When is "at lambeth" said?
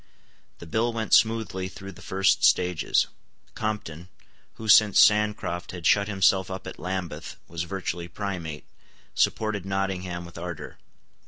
6.65-7.35